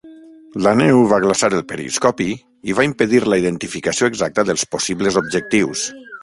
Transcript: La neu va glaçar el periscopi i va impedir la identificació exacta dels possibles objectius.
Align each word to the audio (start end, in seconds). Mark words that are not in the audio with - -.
La 0.67 0.71
neu 0.77 1.01
va 1.11 1.19
glaçar 1.25 1.49
el 1.57 1.61
periscopi 1.73 2.27
i 2.71 2.77
va 2.79 2.87
impedir 2.87 3.21
la 3.35 3.39
identificació 3.43 4.11
exacta 4.15 4.47
dels 4.49 4.65
possibles 4.73 5.21
objectius. 5.23 5.87